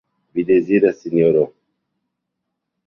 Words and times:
Vi 0.37 0.45
deziras, 0.47 0.97
Sinjoro? 1.03 1.45